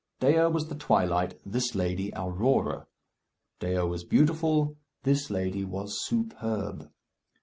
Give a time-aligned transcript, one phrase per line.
[0.19, 2.87] Dea was the twilight, this lady, Aurora.
[3.59, 6.89] Dea was beautiful, this lady was superb.